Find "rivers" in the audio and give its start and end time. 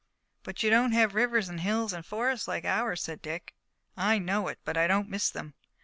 1.13-1.47